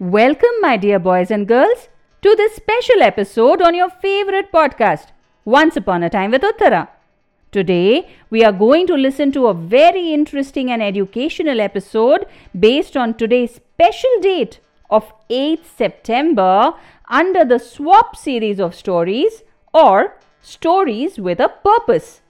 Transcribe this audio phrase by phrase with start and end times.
[0.00, 1.90] Welcome, my dear boys and girls,
[2.22, 5.08] to this special episode on your favorite podcast,
[5.44, 6.88] Once Upon a Time with Uttara.
[7.52, 12.24] Today, we are going to listen to a very interesting and educational episode
[12.58, 14.58] based on today's special date
[14.88, 16.72] of 8th September
[17.10, 19.42] under the Swap series of stories
[19.74, 22.22] or Stories with a Purpose.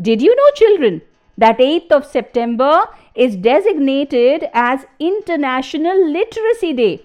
[0.00, 1.02] Did you know, children,
[1.36, 2.84] that 8th of September
[3.16, 7.02] is designated as International Literacy Day?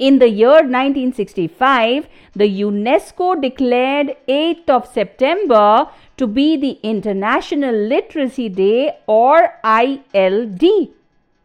[0.00, 8.48] In the year 1965, the UNESCO declared 8th of September to be the International Literacy
[8.48, 10.64] Day or ILD.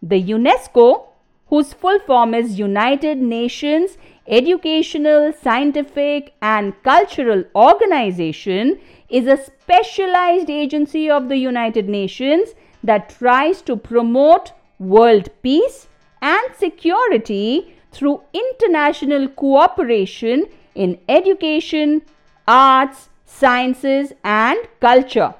[0.01, 1.07] The UNESCO,
[1.47, 11.09] whose full form is United Nations Educational, Scientific and Cultural Organization, is a specialized agency
[11.09, 15.89] of the United Nations that tries to promote world peace
[16.21, 22.01] and security through international cooperation in education,
[22.47, 25.33] arts, sciences, and culture.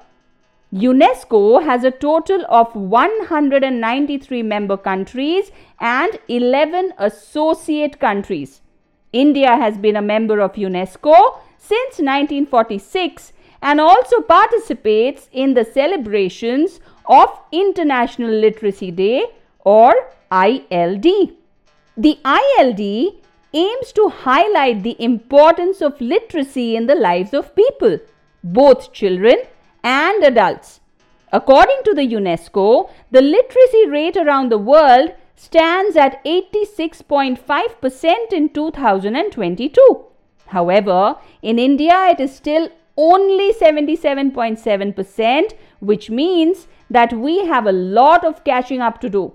[0.72, 8.60] UNESCO has a total of 193 member countries and 11 associate countries.
[9.12, 16.80] India has been a member of UNESCO since 1946 and also participates in the celebrations
[17.06, 19.24] of International Literacy Day
[19.60, 19.94] or
[20.30, 21.06] ILD.
[21.98, 22.80] The ILD
[23.54, 28.00] aims to highlight the importance of literacy in the lives of people,
[28.44, 29.36] both children
[29.82, 30.80] and adults.
[31.32, 40.04] According to the UNESCO, the literacy rate around the world stands at 86.5% in 2022.
[40.48, 48.22] However, in India it is still only 77.7%, which means that we have a lot
[48.22, 49.32] of catching up to do.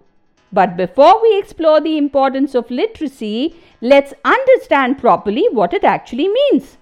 [0.53, 6.77] But before we explore the importance of literacy, let's understand properly what it actually means.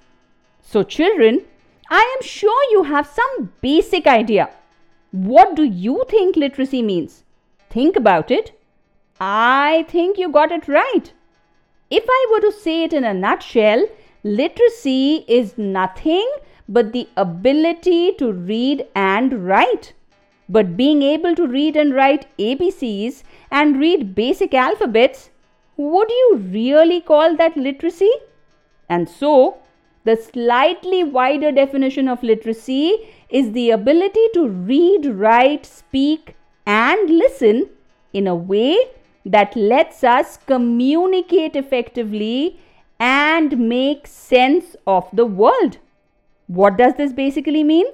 [0.62, 1.46] So, children,
[1.90, 4.50] I am sure you have some basic idea.
[5.12, 7.24] What do you think literacy means?
[7.70, 8.52] Think about it.
[9.20, 11.12] I think you got it right.
[11.90, 13.86] If I were to say it in a nutshell,
[14.24, 16.30] literacy is nothing
[16.68, 19.94] but the ability to read and write.
[20.50, 23.22] But being able to read and write ABCs
[23.52, 25.30] and read basic alphabets,
[25.78, 28.12] would you really call that literacy?
[28.90, 29.60] And so,
[30.06, 36.36] the slightly wider definition of literacy is the ability to read, write, speak,
[36.66, 37.70] and listen
[38.12, 38.76] in a way
[39.26, 42.60] that lets us communicate effectively
[43.00, 45.78] and make sense of the world.
[46.48, 47.86] What does this basically mean?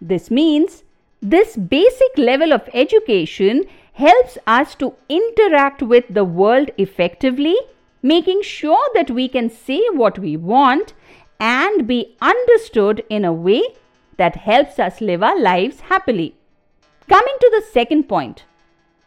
[0.00, 0.84] This means
[1.20, 3.64] this basic level of education
[3.94, 7.56] helps us to interact with the world effectively,
[8.02, 10.94] making sure that we can say what we want
[11.40, 13.62] and be understood in a way
[14.16, 16.36] that helps us live our lives happily.
[17.08, 18.44] Coming to the second point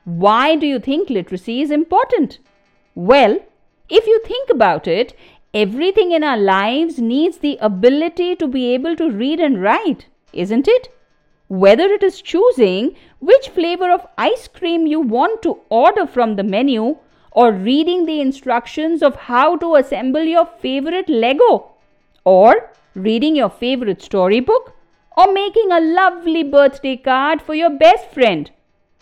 [0.03, 2.39] why do you think literacy is important?
[2.95, 3.39] Well,
[3.87, 5.13] if you think about it,
[5.53, 10.67] everything in our lives needs the ability to be able to read and write, isn't
[10.67, 10.87] it?
[11.51, 16.43] Whether it is choosing which flavor of ice cream you want to order from the
[16.43, 16.95] menu
[17.33, 21.71] or reading the instructions of how to assemble your favorite Lego
[22.23, 24.73] or reading your favorite storybook
[25.17, 28.49] or making a lovely birthday card for your best friend.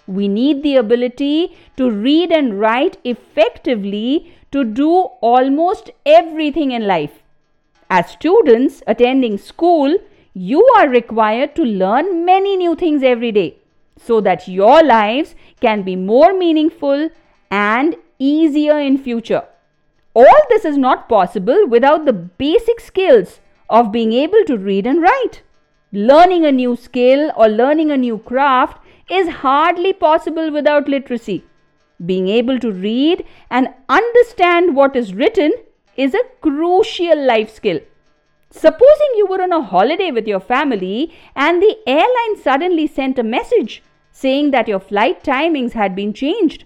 [0.07, 7.21] We need the ability to read and write effectively to do almost everything in life.
[7.91, 9.99] As students attending school,
[10.33, 13.57] you are required to learn many new things every day
[13.97, 17.09] so that your lives can be more meaningful
[17.51, 19.43] and easier in future.
[20.13, 23.39] All this is not possible without the basic skills
[23.69, 25.43] of being able to read and write.
[25.91, 28.79] Learning a new skill or learning a new craft
[29.09, 31.43] is hardly possible without literacy.
[32.05, 35.53] Being able to read and understand what is written
[35.97, 37.79] is a crucial life skill.
[38.51, 43.23] Supposing you were on a holiday with your family and the airline suddenly sent a
[43.23, 46.65] message saying that your flight timings had been changed.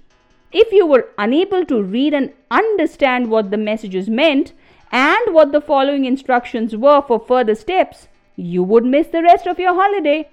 [0.51, 4.53] If you were unable to read and understand what the messages meant
[4.91, 9.59] and what the following instructions were for further steps, you would miss the rest of
[9.59, 10.29] your holiday.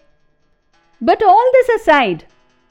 [1.00, 2.26] But all this aside,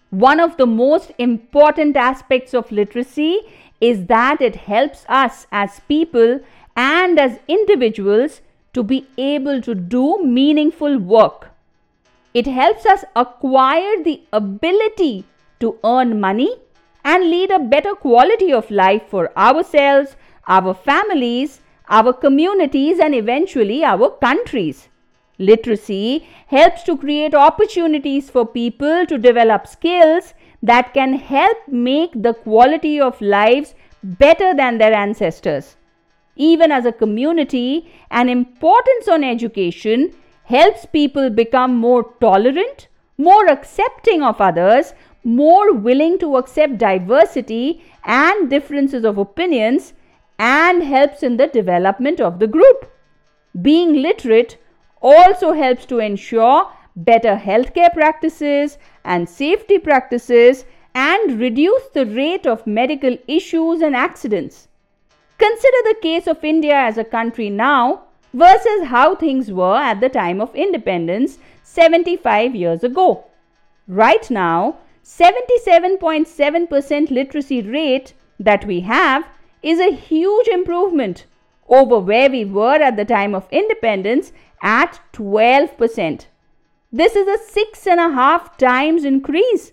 [0.10, 3.42] one of the most important aspects of literacy
[3.82, 6.40] is that it helps us as people
[6.76, 8.42] and as individuals
[8.74, 11.50] to be able to do meaningful work.
[12.34, 15.26] It helps us acquire the ability
[15.60, 16.56] to earn money
[17.04, 20.16] and lead a better quality of life for ourselves,
[20.48, 24.90] our families, our communities, and eventually our countries.
[25.40, 32.34] Literacy helps to create opportunities for people to develop skills that can help make the
[32.34, 33.74] quality of lives
[34.04, 35.78] better than their ancestors.
[36.36, 40.14] Even as a community, an importance on education
[40.46, 42.88] helps people become more tolerant,
[43.18, 44.94] more accepting of others,
[45.24, 49.94] more willing to accept diversity and differences of opinions,
[50.40, 52.90] and helps in the development of the group.
[53.62, 54.58] Being literate
[55.02, 60.64] also helps to ensure better healthcare practices and safety practices
[60.96, 64.69] and reduce the rate of medical issues and accidents.
[65.90, 70.40] The case of India as a country now versus how things were at the time
[70.40, 73.26] of independence 75 years ago.
[73.88, 79.26] Right now, 77.7% literacy rate that we have
[79.64, 81.26] is a huge improvement
[81.68, 84.32] over where we were at the time of independence
[84.62, 86.28] at 12%.
[86.92, 89.72] This is a six and a half times increase.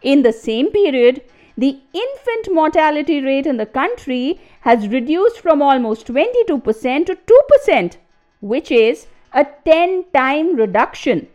[0.00, 1.20] In the same period,
[1.56, 7.96] the infant mortality rate in the country has reduced from almost 22% to 2%,
[8.40, 11.28] which is a 10 time reduction.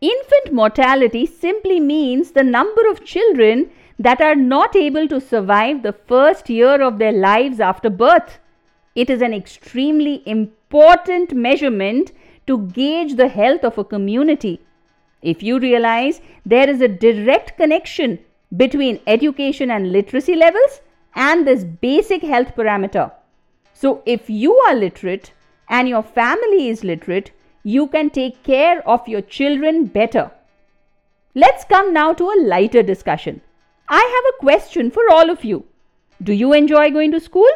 [0.00, 5.92] Infant mortality simply means the number of children that are not able to survive the
[5.92, 8.38] first year of their lives after birth.
[8.94, 12.12] It is an extremely important measurement
[12.46, 14.60] to gauge the health of a community.
[15.22, 18.18] If you realize there is a direct connection
[18.54, 20.80] between education and literacy levels
[21.14, 23.10] and this basic health parameter.
[23.72, 25.32] So, if you are literate
[25.68, 27.32] and your family is literate,
[27.62, 30.30] you can take care of your children better.
[31.34, 33.40] Let's come now to a lighter discussion.
[33.88, 35.64] I have a question for all of you.
[36.22, 37.50] Do you enjoy going to school?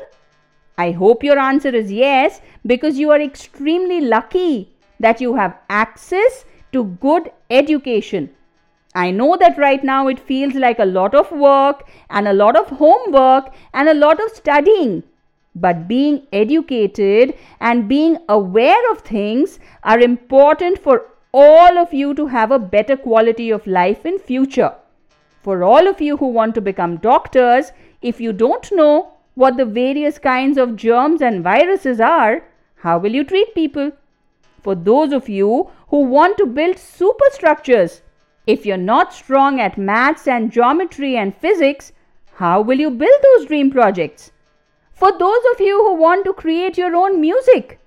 [0.77, 6.45] I hope your answer is yes because you are extremely lucky that you have access
[6.73, 8.31] to good education.
[8.95, 12.57] I know that right now it feels like a lot of work and a lot
[12.57, 15.05] of homework and a lot of studying.
[15.55, 22.27] But being educated and being aware of things are important for all of you to
[22.27, 24.75] have a better quality of life in future.
[25.43, 27.73] For all of you who want to become doctors,
[28.03, 32.43] if you don't know what the various kinds of germs and viruses are,
[32.77, 33.93] how will you treat people?
[34.63, 38.03] For those of you who want to build superstructures,
[38.51, 41.93] if you're not strong at maths and geometry and physics,
[42.35, 44.33] how will you build those dream projects?
[44.93, 47.79] For those of you who want to create your own music,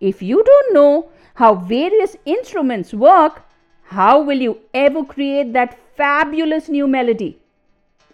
[0.00, 3.42] if you don't know how various instruments work,
[3.84, 7.38] how will you ever create that fabulous new melody?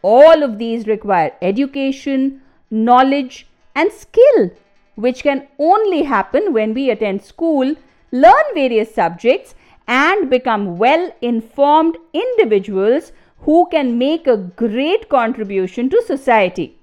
[0.02, 4.50] All of these require education, knowledge, and skill,
[4.94, 7.74] which can only happen when we attend school
[8.12, 9.54] learn various subjects,
[9.86, 16.76] and become well informed individuals who can make a great contribution to society.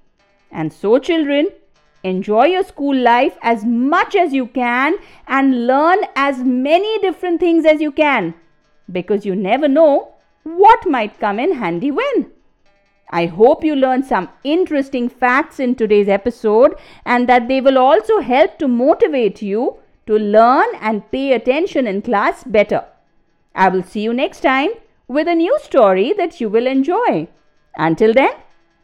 [0.51, 1.49] And so, children,
[2.03, 4.95] enjoy your school life as much as you can
[5.27, 8.33] and learn as many different things as you can
[8.91, 10.13] because you never know
[10.43, 12.31] what might come in handy when.
[13.09, 18.19] I hope you learned some interesting facts in today's episode and that they will also
[18.19, 22.85] help to motivate you to learn and pay attention in class better.
[23.55, 24.71] I will see you next time
[25.07, 27.27] with a new story that you will enjoy.
[27.77, 28.33] Until then,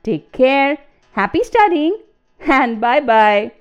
[0.03, 0.77] take care,
[1.13, 1.97] happy studying,
[2.39, 3.51] and bye bye.